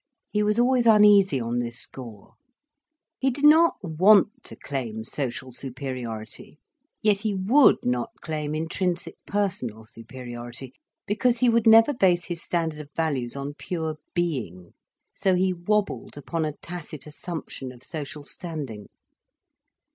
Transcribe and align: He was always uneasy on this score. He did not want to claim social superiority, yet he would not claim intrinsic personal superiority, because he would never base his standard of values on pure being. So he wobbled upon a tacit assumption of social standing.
He 0.31 0.41
was 0.41 0.57
always 0.59 0.87
uneasy 0.87 1.39
on 1.39 1.59
this 1.59 1.77
score. 1.79 2.33
He 3.19 3.29
did 3.29 3.45
not 3.45 3.75
want 3.83 4.29
to 4.45 4.55
claim 4.55 5.03
social 5.03 5.51
superiority, 5.51 6.57
yet 7.03 7.17
he 7.19 7.35
would 7.35 7.75
not 7.83 8.09
claim 8.19 8.55
intrinsic 8.55 9.13
personal 9.27 9.85
superiority, 9.85 10.73
because 11.05 11.37
he 11.37 11.49
would 11.49 11.67
never 11.67 11.93
base 11.93 12.25
his 12.25 12.41
standard 12.41 12.79
of 12.79 12.89
values 12.95 13.35
on 13.35 13.53
pure 13.53 13.97
being. 14.15 14.73
So 15.13 15.35
he 15.35 15.53
wobbled 15.53 16.17
upon 16.17 16.45
a 16.45 16.53
tacit 16.53 17.05
assumption 17.05 17.71
of 17.71 17.83
social 17.83 18.23
standing. 18.23 18.87